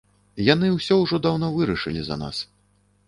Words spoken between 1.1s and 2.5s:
даўно вырашылі за нас.